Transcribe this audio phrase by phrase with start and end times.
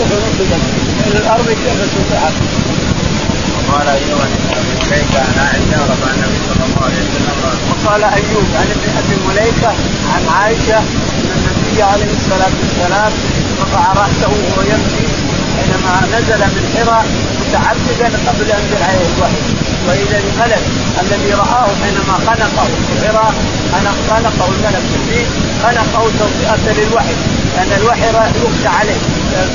[0.00, 0.62] كيف نصبت
[1.06, 2.32] إلى الأرض كيف سطحت
[3.68, 4.20] وقال ايوب
[4.56, 5.76] ابي مليكة عن عائشة
[6.48, 7.04] صلى الله عليه
[7.70, 8.68] وقال أيوب عن
[9.00, 9.72] أبي مليكة
[10.14, 13.12] عن عائشة أن النبي عليه الصلاة والسلام
[13.62, 15.06] رفع رأسه وهو يمشي
[15.56, 17.04] حينما نزل من حراء
[17.40, 19.42] متعبدا قبل أن عليه الوحي.
[19.88, 20.62] وإذا الملك
[21.00, 22.68] الذي رآه حينما خنقه
[23.02, 23.34] حراء
[24.08, 25.24] خنقه الملك في
[25.62, 27.14] خنقه توطئه للوحي.
[27.60, 28.08] لأن الوحي
[28.44, 29.00] يخشى عليه.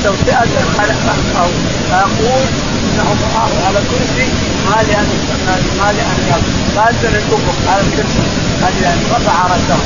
[0.04, 1.48] توطئه خنقه
[1.90, 2.44] فيقول
[2.86, 4.28] انه راه على كرسي
[4.70, 5.08] ما أن
[5.78, 6.18] ما لي أن
[7.04, 8.22] الافق على الكرسي
[8.62, 9.78] هذه رفع رأسه.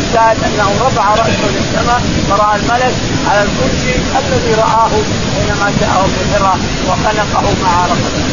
[0.00, 2.94] الشاهد أنه رفع رأسه للسماء فرأى الملك
[3.28, 4.90] على الكرسي الذي رآه
[5.34, 8.24] حينما جاءه في الحراء وخلقه مع رقبته.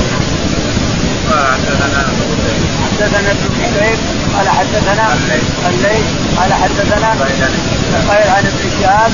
[2.86, 4.00] حدثنا ابن حبيب
[4.36, 5.06] قال حدثنا
[5.70, 6.04] الليل
[6.38, 7.10] قال حدثنا
[8.10, 9.12] خير عن ابن شهاب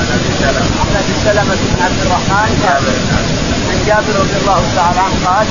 [0.80, 2.52] عن ابي سلمة بن عبد الرحمن
[3.70, 5.48] عن جابر رضي الله تعالى عنه قال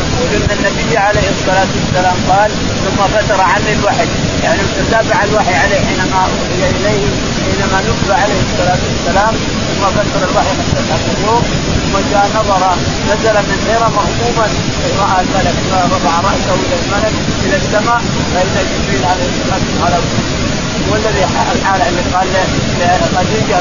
[0.00, 2.50] يقول إن النبي عليه الصلاة والسلام قال
[2.84, 4.08] ثم فتر عني الوحي.
[4.44, 7.06] يعني تتابع الوحي عليه حينما أوحي إليه
[7.44, 9.34] حينما نزل عليه الصلاة والسلام.
[9.80, 11.42] ثم فتر الوحي مسألة اليوم
[11.82, 12.62] ثم جاء نظر
[13.10, 14.46] نزل من غير مهموما
[15.00, 15.56] رأى الملك
[15.92, 17.14] رفع رأسه إلى الملك
[17.44, 18.00] إلى السماء
[18.34, 20.02] فاذا جبريل عليه الصلاة والسلام
[20.88, 22.28] هو الذي الحاله اللي قال
[22.78, 23.60] لخديجه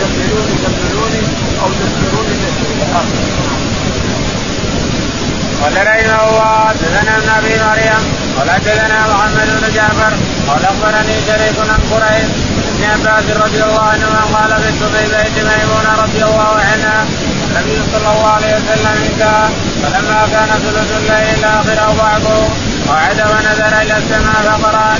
[0.00, 1.22] دبروني دبروني
[1.62, 2.34] أو دبروني
[5.62, 8.02] قال رحمه الله حدثنا ابن أبي مريم
[8.38, 10.12] قال حدثنا محمد بن جعفر
[10.48, 12.51] قال أخبرني شريك عن قريش.
[12.82, 17.06] ابن عباس رضي الله عنهما قال بت في بيت ميمونة رضي الله عنها
[17.48, 19.48] النبي صلى الله عليه وسلم انتهى
[19.82, 22.48] فلما كان ثلث الليل الآخر أو بعضه
[22.88, 24.94] قعد ونظر إلى السماء فقرا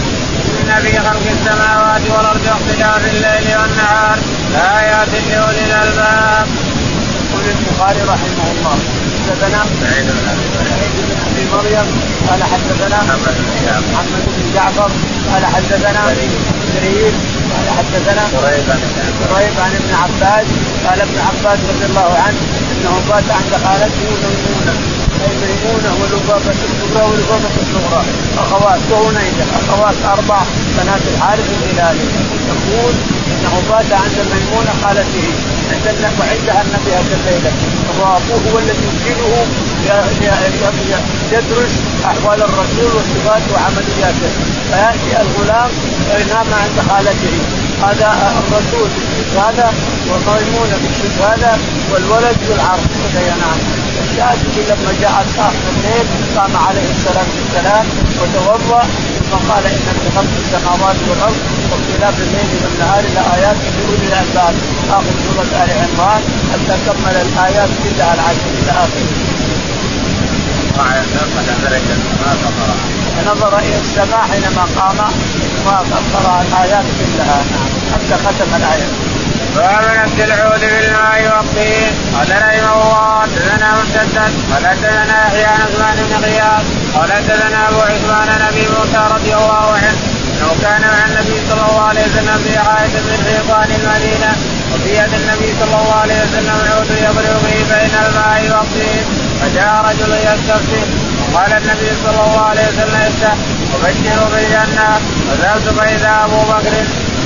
[0.61, 4.19] إن في خلق السماوات والأرض واختلاف الليل والنهار
[4.53, 6.47] لآيات لأولي الألباب.
[7.31, 8.79] يقول البخاري رحمه الله.
[9.29, 10.29] حدثنا سعيد بن
[11.27, 11.87] أبي مريم.
[12.29, 13.35] قال حدثنا محمد
[14.37, 14.91] بن جعفر.
[15.33, 16.03] قال حدثنا
[16.75, 17.13] جرير
[17.55, 18.23] قال حدثنا
[19.31, 20.47] قريب عن ابن عباس.
[20.87, 22.41] قال ابن عباس رضي الله عنه
[22.73, 24.75] إنه بات عند خالته ميمونة.
[25.25, 28.03] أي ميمونة ولبابه الكبرى ولبابه الصغرى.
[28.39, 30.41] أخوات وهنيده أخوات أربع
[30.77, 32.07] بنات الحارث الهلالي
[32.51, 32.95] يقول
[33.33, 35.29] إنه بات عند ميمونة خالته
[35.73, 37.53] عند وعندها النبي هذه الليلة
[38.01, 39.47] وابوه هو الذي يمكنه
[41.33, 41.73] يدرس
[42.05, 44.31] أحوال الرسول وصفاته وعملياته
[44.71, 45.71] فيأتي الغلام
[46.11, 47.35] وينام عند خالته.
[47.83, 48.09] هذا
[48.41, 48.91] الرسول
[49.37, 49.73] هذا
[50.11, 51.59] وميمونه بالشرك هذا
[51.93, 53.59] والولد بالعرض كذا ينام
[54.05, 56.07] الشاهد لما جاء اخر الليل
[56.37, 57.87] قام عليه الصلاة والسلام
[58.21, 58.83] وتوضأ
[59.33, 64.55] ثم قال إن في خلق السماوات والأرض واختلاف الليل والنهار لآيات لأولي الألباب.
[64.91, 66.23] آخر سورة آل عمران.
[66.53, 69.09] حتى كمل الآيات كلها العشر إلى آخره.
[73.17, 74.99] فنظر إلى السماء حينما قام
[75.67, 77.41] وقرا الايات كلها.
[77.93, 78.89] حتى ختم الآية.
[79.57, 81.93] باب نبت العود بالماء والطين.
[82.15, 86.82] قال رحمه الله حدثنا مسدد قال حدثنا يحيى عن عثمان بن غياث.
[86.95, 89.93] قال حدثنا أبو عثمان عن أبي موسى رضي الله عنه
[90.33, 94.33] أنه كان مع النبي صلى الله عليه وسلم في حائط من حيطان المدينة
[94.73, 99.05] وفي يد النبي صلى الله عليه وسلم عود يضرب به بين الماء والطين
[99.41, 100.83] فجاء رجل يستفتي
[101.33, 103.35] وقال النبي صلى الله عليه وسلم افتح
[103.75, 104.89] وبشروا بالجنة.
[105.29, 106.75] فذهبت فإذا أبو بكر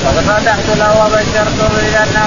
[0.03, 2.25] ففتحت له وبشرته بالجنة.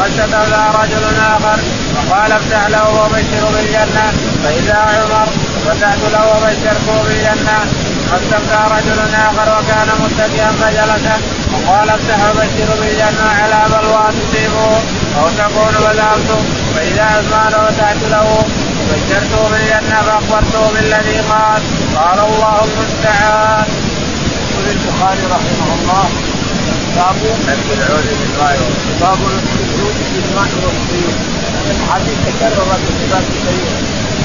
[0.00, 1.58] فاستدعى رجل آخر
[1.94, 4.06] وقال افتح له وبشره بالجنة.
[4.44, 5.26] فإذا عمر
[5.66, 7.58] فتحت له وبشرته بالجنة
[8.10, 11.06] فاستفتى رجل آخر وكان متكئا فجلس
[11.52, 14.72] وقال افتح وبشره بالجنة على بلوى تصيبه
[15.18, 16.30] أو تكون بذلت
[16.74, 18.44] فإذا عثمان فتحت له
[18.80, 21.62] وبشرته بالجنة فأخبرته بالذي قال
[21.96, 23.66] قال الله المستعان.
[24.50, 26.08] يقول البخاري رحمه الله
[26.96, 27.16] باب
[27.78, 28.58] العود بالماء
[29.00, 29.18] باب
[29.90, 31.14] نبت العود بالماء والطين
[31.70, 33.70] الحديث تكرر في كتاب كثير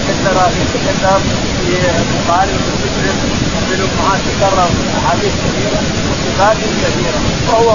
[0.08, 1.20] تكرر تكرر
[1.66, 3.18] في البخاري وفي مسلم
[3.56, 7.70] وفي الامهات تكرر احاديث كثيره وصفات كثيره وهو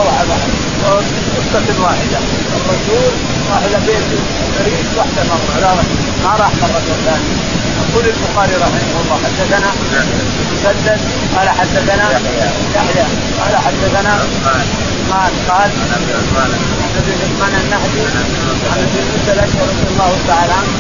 [1.37, 2.19] قصه واحدة
[2.57, 3.13] الرسول
[3.67, 4.21] إلى بيته
[4.61, 5.85] مريض واحدة مره
[6.25, 7.35] ما راح مره ثانية
[7.81, 9.71] يقول البخاري رحمه الله حدثنا
[10.53, 11.01] مسدد
[11.37, 12.11] قال حدثنا
[12.75, 13.05] يحيى
[13.39, 14.19] قال حدثنا
[15.11, 15.91] عثمان قال عن
[16.99, 18.01] ابي عثمان النهدي
[18.71, 20.73] عن ابي موسى الاشعري رضي الله تعالى عنه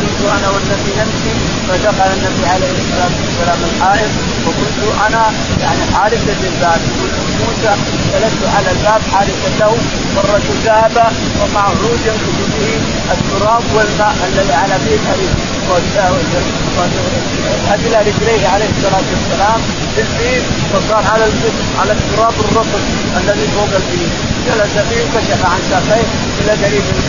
[0.00, 1.32] كنت أنا والنبي نمشي
[1.68, 4.10] فدخل النبي عليه الصلاة والسلام الحائط
[4.46, 7.10] وكنت أنا يعني حارسا للباب يقول
[7.44, 7.72] موسى
[8.12, 9.72] جلست على الباب حارسا له
[10.16, 10.96] والرجل ذهب
[11.40, 12.68] ومعه عود ينقذ به
[13.14, 15.32] التراب والماء الذي على فيه الحديد.
[17.74, 19.60] أدلى رجليه عليه الصلاة والسلام
[19.96, 20.42] بالفيل
[20.72, 21.24] وصار على
[21.80, 22.82] على التراب الرطب
[23.20, 24.08] الذي فوق الفيل
[24.46, 26.06] جلس فيه وكشف عن ساقيه
[26.40, 27.02] إلى قريب من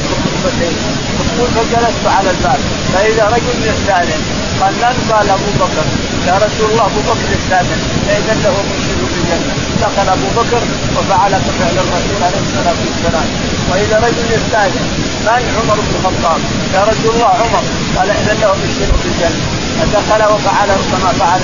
[1.22, 2.60] يقول فجلست على الباب.
[2.94, 4.22] فإذا رجل يستأذن
[4.62, 5.86] قال من قال أبو بكر.
[6.28, 8.91] يا رسول الله أبو بكر يستأذن فإذا له مرشد
[9.22, 10.62] في الجنة دخل أبو بكر
[10.98, 13.28] وفعل كفعل الرسول عليه الصلاة والسلام.
[13.72, 14.86] وإذا رجل يستأذن
[15.26, 16.40] من؟ عمر بن الخطاب.
[16.74, 17.64] يا رسول الله عمر.
[17.98, 19.42] قال إذا له مرشد في الجنة.
[19.80, 21.42] فدخل وفعل كما فعل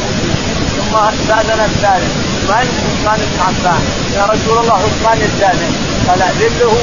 [0.77, 2.13] ثم استأذن الثالث.
[2.49, 3.81] من؟ عثمان بن عفان.
[4.15, 5.71] يا رسول الله عثمان يستأذن
[6.07, 6.73] قال أذن له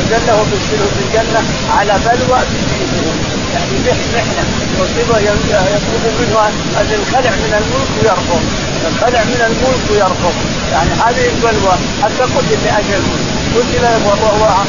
[0.00, 1.42] أذن له بشره في الجنة
[1.76, 2.40] على بلوى
[3.54, 3.74] يعني
[4.14, 4.44] محنة
[4.80, 5.18] يصيبه
[5.74, 6.48] يطلب منه
[6.80, 8.42] أن ينخلع من الملك ويرفض
[8.84, 10.34] ينخلع من الملك ويرفض
[10.72, 13.02] يعني هذه البلوى حتى قتل لأجل
[13.56, 14.64] قتل وهو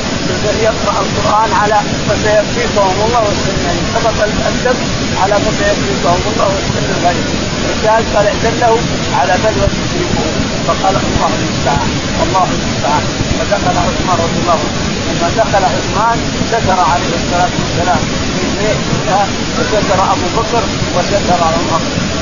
[0.64, 1.78] يقرأ القرآن على
[2.10, 4.18] فسيكفيكهم الله والسنة يعني سبق
[4.52, 4.80] الدم
[5.22, 7.28] على فسيكفيكهم الله والسنة الغريب
[7.74, 8.28] الشاهد قال
[8.62, 8.78] له
[9.20, 10.26] على بلوى تصيبه
[10.68, 11.90] فقال الله المستعان
[12.24, 13.04] الله المستعان
[13.40, 16.18] فدخل عثمان رضي الله عنه لما دخل عثمان
[16.52, 18.02] ستر عليه الصلاه والسلام
[19.60, 20.64] وستر أبو بكر
[20.96, 21.82] وستر عمر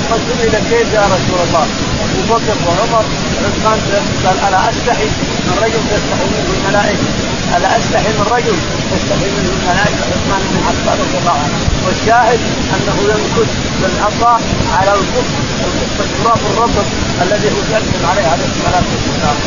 [0.10, 1.66] فسئل كيف يا رسول الله؟
[2.04, 3.06] أبو بكر وعمر
[3.46, 3.80] عثمان
[4.26, 5.10] قال أنا أستحي
[5.48, 7.08] من رجل تستحي منه الملائكة؟
[7.56, 8.56] ألا أستحي من رجل
[8.92, 11.60] تستحي منه الملائكة؟ عثمان بن عفان رضي الله عنه.
[11.86, 12.40] والشاهد
[12.76, 13.50] أنه يمكث
[13.82, 14.34] بالعصا
[14.78, 15.40] على الكفر.
[16.00, 16.88] التراب الرطب
[17.22, 19.38] الذي يسلم عليه عليه الصلاة والسلام.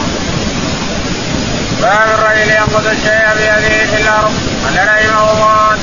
[1.82, 4.34] باب الرجل ينقض الشيء بيده في الأرض.
[4.64, 5.76] قال رحمه الله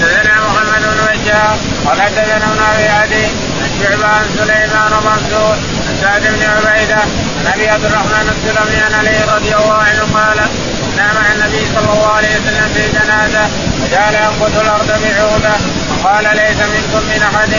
[1.85, 3.25] قال حدثنا ابن أبي عدي
[3.61, 5.55] عن شعبة عن سليمان ومنصور
[5.87, 7.01] عن سعد بن عبيدة
[7.39, 10.39] عن أبي عبد الرحمن السلمي عن علي رضي الله عنه قال
[10.85, 13.47] كنا مع النبي صلى الله عليه وسلم في جنازة
[13.81, 15.55] فجعل ينقض الأرض بعوده
[15.91, 17.53] وقال ليس منكم من أحد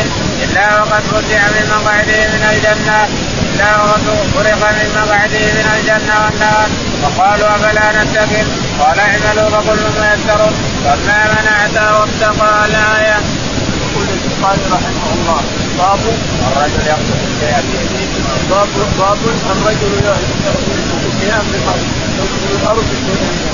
[0.44, 3.08] إلا وقد فتح من مقعده من الجنة
[3.42, 4.00] إلا وقد
[4.34, 6.68] فرق من مقعده من الجنة والنار.
[7.02, 8.46] وقالوا أفلا نتكل
[8.80, 10.50] قال اعملوا فكل ميسر
[10.84, 13.16] فما منعت واتقى الآية.
[14.40, 15.40] البخاري رحمه الله.
[15.78, 16.00] باب
[16.48, 18.04] الرجل يقتل الشيء بيده.
[18.50, 19.18] باب باب
[19.52, 21.80] الرجل يقتل شيئا يدخل
[22.62, 22.88] الأرض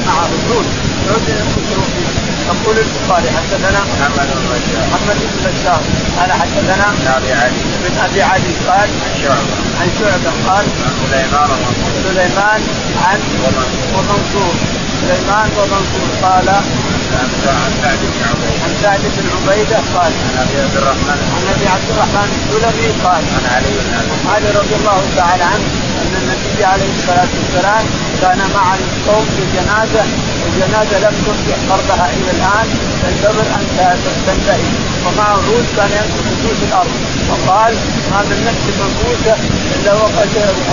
[0.07, 0.67] معه الرجل
[1.07, 2.11] يعود ينكسر فيه
[2.47, 4.87] يقول البخاري حدثنا محمد بن بشار.
[4.93, 5.83] محمد بن بشار.
[6.19, 7.63] قال حدثنا بن أبي علي.
[7.85, 9.55] بن أبي علي قال عن شعبة.
[9.81, 12.61] عن شعبة قال عن سليمان ومنصور سليمان
[13.07, 13.21] عن
[13.95, 14.55] ومنصور
[15.01, 18.36] سليمان ومنصور قال عن سعد بن
[18.83, 21.19] سعد بن عبيدة قال عن أبي عبد الرحمن.
[21.37, 25.67] عن أبي عبد الرحمن السلمي قال عن علي بن أبي علي رضي الله تعالى عنه
[26.03, 27.85] أن النبي عليه الصلاة والسلام
[28.23, 30.05] كان مع القوم في جنازة
[30.47, 32.69] الجنازة لم تصبح فرضها إلى الآن
[33.03, 33.65] تنتظر أن
[34.27, 34.69] تنتهي
[35.05, 36.95] ومعه عود كان ينقص في الأرض.
[37.31, 37.75] وقال
[38.11, 39.37] ما من نفس منفوسة
[39.75, 40.31] إلا وقد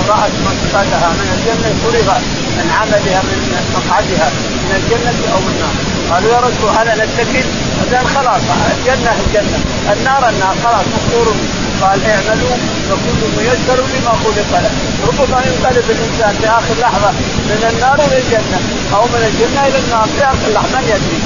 [0.09, 2.23] رات منقذها من الجنة فرغت
[2.57, 3.39] من عملها من
[3.75, 4.29] مقعدها
[4.63, 5.92] من الجنة أو النار.
[6.11, 7.45] قالوا يا رسول أنا نتكل
[7.91, 8.41] قال خلاص
[8.77, 9.57] الجنه الجنه
[9.93, 11.35] النار النار خلاص مقصور
[11.81, 12.55] قال اعملوا
[12.89, 14.71] فكل ميسر لما خلق له
[15.07, 17.11] ربما ينقلب الانسان في اخر لحظه
[17.49, 18.59] من النار إلى الجنه
[18.95, 21.19] أو من الجنه إلى النار في اخر لحظه يدري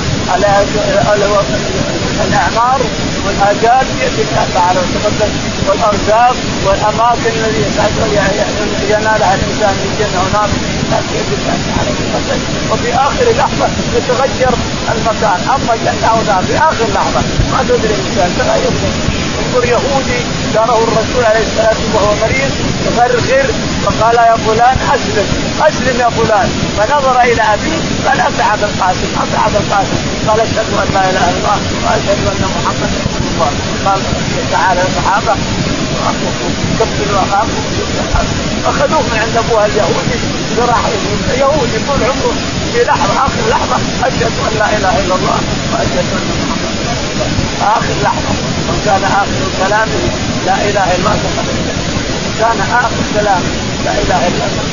[2.27, 2.81] الاعمار
[3.27, 5.31] والاجال بيد الله تعالى وتقدم
[5.67, 7.61] والأرزاق والأماكن التي
[8.93, 10.49] ينالها الإنسان من جنه ونار
[11.11, 12.39] بيد الله تعالى وتقدم
[12.71, 14.53] وفي آخر لحظة يتغير
[14.91, 15.39] المكان.
[15.55, 16.17] أما جنه أو
[16.47, 18.29] في آخر لحظة ما تدري الإنسان.
[18.39, 18.73] تغير
[19.39, 20.19] انظر يهودي
[20.53, 22.51] زاره الرسول عليه الصلاة والسلام وهو مريض
[22.85, 23.47] يغرغر
[23.85, 25.27] فقال يا فلان أسلم.
[25.67, 26.49] أسلم يا فلان.
[26.77, 30.16] فنظر إلى أبيه قال أسعد القاسم أسعد القاسم.
[30.27, 33.51] قال أشهد أن لا إله إلا الله وأشهد أن محمدا رسول الله.
[33.85, 33.99] قال
[34.51, 35.35] تعالى الصحابة
[36.79, 37.63] كفروا اخاكم
[38.65, 40.19] اخذوه من عند ابوها اليهودي
[40.57, 40.83] وراح
[41.37, 42.33] يهودي طول عمره
[42.73, 45.39] في لحظة آخر لحظة أشهد أن لا إله إلا الله
[45.73, 47.29] وأشهد أن محمدا رسول الله.
[47.77, 48.33] آخر لحظة
[48.69, 50.01] وكان آخر كلامه
[50.45, 51.17] لا إله إلا الله.
[52.39, 53.51] كان آخر كلامه
[53.85, 54.65] لا إله إلا الله.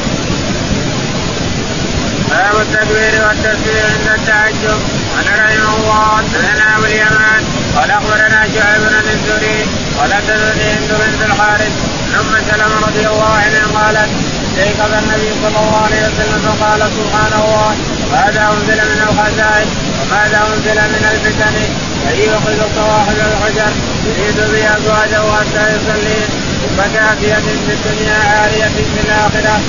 [2.30, 5.03] باب التكبير والتسبيح عند التعجب.
[5.14, 7.42] قال رحمه الله حدثنا أبو اليمان
[7.76, 9.66] قال أخبرنا شعيب بن الزهري
[9.99, 11.73] قال حدثني هند بنت الحارث
[12.21, 14.11] أم سلمة رضي الله عنها قالت
[14.47, 17.76] استيقظ النبي صلى الله عليه وسلم فقال سبحان الله
[18.12, 19.68] ماذا أنزل من الخزائن؟
[20.00, 21.56] وماذا أنزل من الفتن؟
[22.09, 23.73] ان يوقظ صواحب الحجر
[24.06, 26.28] يريد به أزواجه حتى يصلين
[26.78, 27.35] بكافيه
[27.66, 29.61] في الدنيا عالية في الآخرة.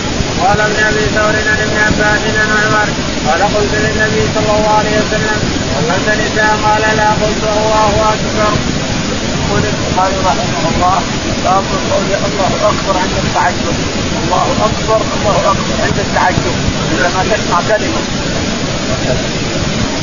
[0.43, 2.87] قال ابن ابي ثور عن ابن عباس عن عمر
[3.27, 5.39] قال قلت للنبي صلى الله عليه وسلم
[5.75, 8.53] وقلت نساء قال لا قلت الله أكبر.
[9.47, 10.97] يقول البخاري رحمه الله
[11.43, 13.75] باب قول الله أكبر عند التعجب.
[14.23, 16.55] الله أكبر الله أكبر عند التعجب.
[16.91, 18.01] عندما تسمع كلمة.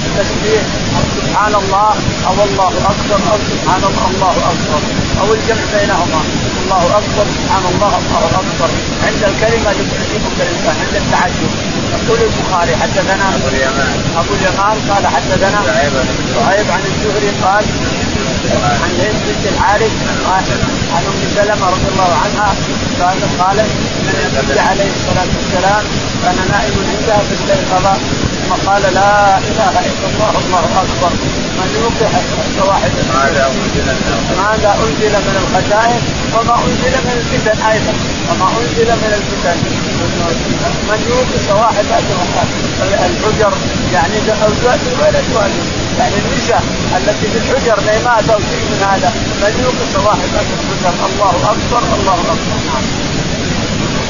[0.06, 0.62] التسبيح
[0.96, 1.94] أو سبحان الله
[2.26, 4.80] أو الله أكبر أو سبحان الله الله أكبر.
[5.20, 6.20] أو الجمع بينهما.
[6.62, 8.70] الله أكبر سبحان الله الله أكبر.
[9.06, 11.50] عند الكلمة تعجبك الإنسان عند التعجب.
[11.94, 13.96] يقول البخاري حدثنا أبو اليمان.
[14.20, 15.60] أبو اليمان قال حدثنا
[16.34, 17.64] شعيب عن الزهري قال
[18.82, 19.92] عن هند بنت الحارث
[20.26, 20.44] قال
[20.94, 22.54] عن أم سلمة رضي الله عنها
[23.00, 25.84] قال قالت ان النبي عليه الصلاة والسلام
[26.22, 27.86] كان نائم عندها فاستيقظ
[28.52, 31.12] ثم قال لا إله إلا الله الله أكبر.
[31.58, 32.10] من يوقع
[32.68, 33.88] واحد ماذا أنزل
[34.42, 36.00] ماذا أنزل من الخزائن
[36.34, 37.94] وما أنزل من الفتن أيضا.
[38.28, 39.58] وما أنزل من الفتن.
[40.88, 41.86] من يوقف واحد
[43.10, 43.52] الحجر
[43.92, 44.16] يعني
[44.46, 45.62] ازواج غير ازواجه
[45.98, 46.62] يعني النساء
[46.96, 49.10] التي في الحجر نيمات أو شيء من هذا؟
[49.42, 50.94] من يوقف واحد الحجر.
[51.08, 52.58] الله أكبر الله أكبر.
[52.66, 52.84] نعم.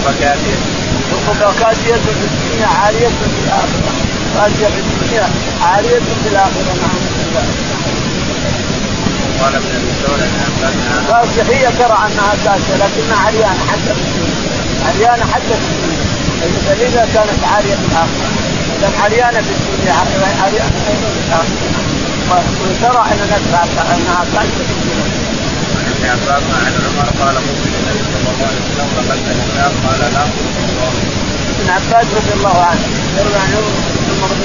[0.04, 0.82] فكاتب
[1.28, 5.28] وكاسية في الدنيا عالية في الآخرة كاسية في الدنيا
[5.62, 6.98] عالية في الآخرة نعم
[9.42, 9.66] قال ابن
[11.50, 14.42] هي ترى أنها كاسية لكنها عريانة حتى في الدنيا
[14.88, 16.02] عريانة حتى في الدنيا
[16.66, 18.28] فلذا كانت عالية في الآخرة
[18.80, 20.92] لأن عريانة في الدنيا عريانة أيضا في
[21.28, 21.68] الآخرة
[22.30, 23.20] وترى أن
[23.94, 25.22] أنها كاسية في الدنيا
[25.92, 30.22] ابن عباس عن عمر قال قلت للنبي صلى الله عليه وسلم لقد الاسلام قال لا.
[31.60, 32.80] ابن عباس رضي الله عنه.
[33.18, 33.81] يروي عن عمر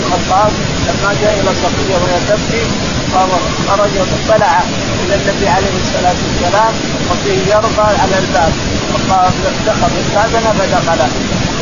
[0.07, 0.51] الخطاب
[0.87, 2.63] لما جاء إلى صفيه وهي تبكي
[3.67, 4.61] خرج وطلع
[5.03, 6.73] إلى النبي عليه الصلاة والسلام
[7.11, 8.53] وفيه يرضى على الباب.
[8.93, 9.31] وقال
[9.67, 11.01] دخل استاذن فدخل.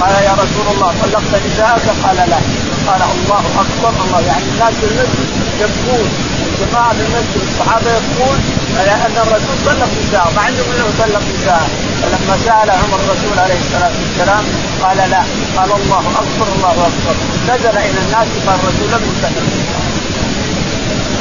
[0.02, 2.40] قال يا رسول الله طلقت نساءك؟ قال لا.
[2.88, 4.22] قال الله أكبر الله.
[4.28, 5.30] يعني الناس في المسجد
[5.62, 6.08] يبكون
[6.48, 8.38] الجماعه في المسجد الصحابة يبكون
[8.80, 11.68] على أن الرسول طلق نساءه ما عندهم أنه طلق نساءه.
[12.06, 14.44] فلما سال عمر الرسول عليه الصلاة والسلام
[14.82, 15.22] قال لا.
[15.58, 17.16] قال الله أكبر الله أكبر.
[17.54, 19.36] نزل إلى الناس قال الرسول لم يطلق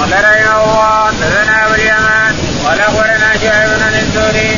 [0.01, 4.51] قال رحمه الله حدثنا ابو اليمان قال أخبرنا شعيب بن الزهري.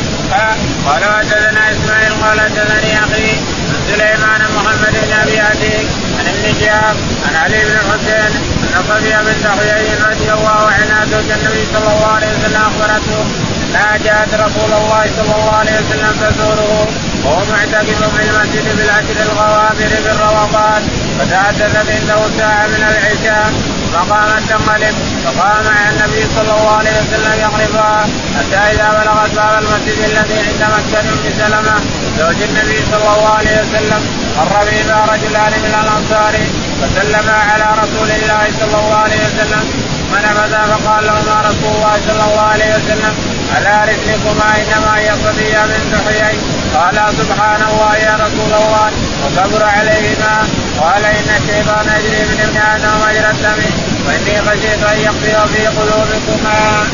[0.87, 3.31] قال حدثنا إسماعيل قال حدثني أخي
[3.71, 5.87] عن سليمان محمد بن أبي عتيق
[6.19, 8.33] عن ابن شهاب عن علي بن الحسين
[8.77, 13.25] ان صفية بنت حيي رضي الله عنها زوج النبي صلى الله عليه وسلم أخبرته
[13.67, 16.89] انها جاءت رسول الله صلى الله عليه وسلم تزوره
[17.25, 20.83] وهو معتكف في المسجد بالعشر الغوابر بالروضات
[21.19, 23.53] فتحدثت عنده ساعه من العشاء
[23.93, 24.95] فقامت تنقلب
[25.25, 30.63] فقام مع النبي صلى الله عليه وسلم يقربها حتى إذا بلغت باب المسجد الذي عند
[30.75, 31.77] مسكن أم سلمة
[32.19, 34.03] زوج النبي صلى الله عليه وسلم
[34.37, 36.35] مر بهما رجلان من الأنصار
[36.81, 39.65] فسلما على رسول الله صلى الله عليه وسلم
[40.13, 45.95] فنبذا فقال لهما رسول الله صلى الله عليه وسلم على رسلكما إنما هي صبيه بنت
[46.07, 46.39] حيي
[46.75, 48.91] قال سبحان الله يا رسول الله
[49.25, 50.35] وكبر عليهما.
[50.81, 53.61] قال إن الشيطان يجري من ابن آدم مجرى الدم.
[54.07, 56.87] وإني خشيت أن يقضي في قلوبكما.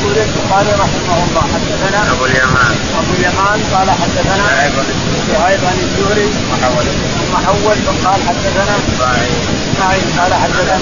[0.00, 2.74] يقول البخاري رحمه الله حدثنا أبو اليمان.
[3.00, 4.46] أبو اليمان قال حدثنا
[5.26, 6.28] شعيب عن الزهري.
[6.52, 6.86] محول.
[7.18, 9.36] ثم حول فقال حدثنا إسماعيل.
[10.18, 10.74] قال حدثنا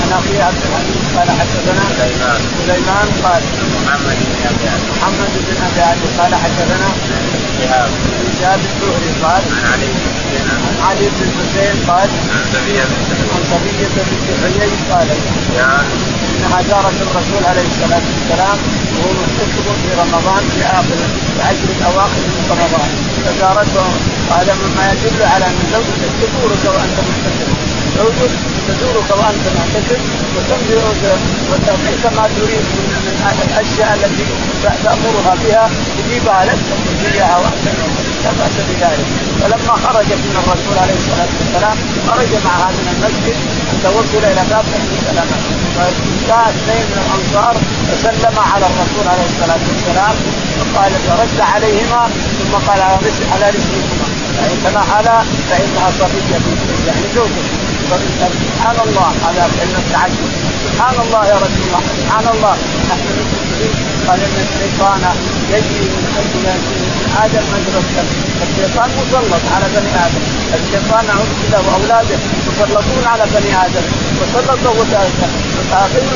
[0.00, 2.40] عن أخي عبد الحميد قال حدثنا سليمان.
[2.66, 3.42] سليمان قال
[3.76, 6.88] محمد بن أبي محمد بن أبي قال حدثنا
[7.58, 7.90] شهاب.
[8.40, 12.80] شهاب الزهري قال عن علي بن حسين عن علي بن الحسين قال عن بنت
[13.32, 15.08] عن صفية بنت حيي قال
[16.36, 18.58] انها زارت الرسول عليه الصلاة والسلام
[18.96, 20.98] وهو محتسب في رمضان في آخر
[21.36, 22.90] العشر الأواخر من رمضان.
[23.26, 23.86] فزارته
[24.30, 27.48] هذا مما يدل على أن زوجتك تزورك وأنت محتسب
[27.96, 28.32] زوجك
[28.68, 30.00] تزورك وأنت محتسب
[30.36, 30.78] وتنزل
[31.50, 34.26] وتعطيك ما تريد من الأشياء التي
[34.84, 37.66] تأمرها بها تجيبها لك وتجيبها وأنت
[38.26, 39.08] لا بأس بذلك.
[39.40, 41.76] فلما خرجت من الرسول عليه الصلاة والسلام
[42.08, 43.36] خرج معها من المسجد
[43.82, 45.36] توكل إلى باب ام سلمة.
[45.76, 47.54] فجاء اثنين من الأنصار
[47.88, 50.14] فسلم على الرسول عليه الصلاة والسلام
[50.58, 52.02] وقال فرد عليهما.
[52.38, 54.06] ثم قال على رسل على رسلكما
[54.38, 55.14] يعني كما على
[55.48, 56.34] فإنها صفيه
[56.86, 57.46] يعني زوجك
[58.46, 60.28] سبحان الله هذا علم التعجب
[60.66, 62.54] سبحان الله يا رسول الله سبحان الله.
[62.90, 63.06] نحن
[64.08, 65.02] قال ان الشيطان
[65.54, 66.46] يجري من أجل
[67.24, 67.80] آدم مجرى
[68.46, 70.22] الشيطان مسلط على بني آدم.
[70.58, 71.30] الشيطان نعوذ
[71.66, 72.18] وأولاده.
[72.48, 73.84] يتسلطون على بني آدم.
[74.18, 74.84] وسلطوا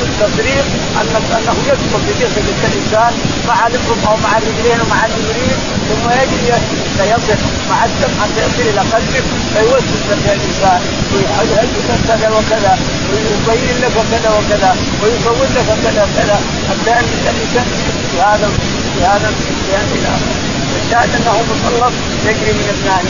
[0.08, 0.66] التصريف
[1.00, 3.12] ان أنه يدخل في جسد الإنسان.
[3.48, 5.56] مع الابط أو مع الرجلين ومع اليمين
[5.88, 6.52] ثم يجري
[6.98, 7.38] فيصل
[7.70, 10.80] مع الدم حتى يصل إلى قلبك فيوسوس لك الإنسان.
[11.12, 11.66] ويهيئ
[12.08, 12.78] كذا وكذا؟
[13.10, 14.76] ويبين لك كذا وكذا.
[15.02, 16.40] ويصور لك كذا وكذا.
[16.70, 17.66] حتى ان الانسان
[18.10, 18.48] في هذا
[18.94, 20.36] في هذا الكيان إلى اخره
[20.84, 21.94] الشاهد أنه مخلص
[22.26, 23.00] يجري من ابناء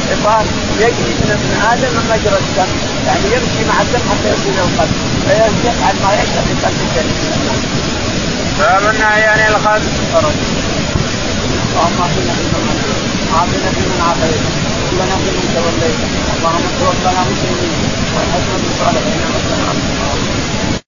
[0.00, 0.46] الحصان
[0.80, 2.70] يجري من ابن آدم مجرى الدم
[3.06, 4.94] يعني يمشي مع الدم حتى يصل إلى القلب
[5.24, 7.14] فيفعل ما يشاء في قلب الجنه.
[8.58, 9.84] باب النهي عن الخلق.
[10.18, 12.80] اللهم اعطنا فيمن
[13.34, 14.42] عافينا فيمن عافيت.
[14.82, 15.98] وتولنا فيمن توليت.
[16.36, 17.74] اللهم توفنا مسلمين.
[18.14, 19.76] والحسنة صالحين وسلام